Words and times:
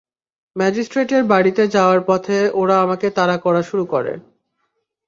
Magistrate 0.55 1.09
এর 1.11 1.23
বাড়িতে 1.23 1.63
যাওয়ার 1.67 1.99
পথে 2.05 2.37
ওরা 2.53 2.75
আমাকে 2.81 3.07
তাড়া 3.09 3.37
করা 3.37 3.61
শুরু 3.63 3.83
করে। 3.85 4.13